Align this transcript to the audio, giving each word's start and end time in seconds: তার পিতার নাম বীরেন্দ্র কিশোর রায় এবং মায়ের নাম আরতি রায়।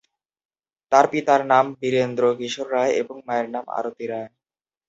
তার 0.91 1.05
পিতার 1.11 1.41
নাম 1.51 1.65
বীরেন্দ্র 1.79 2.23
কিশোর 2.39 2.67
রায় 2.75 2.93
এবং 3.01 3.15
মায়ের 3.27 3.47
নাম 3.55 3.65
আরতি 3.77 4.05
রায়। 4.11 4.29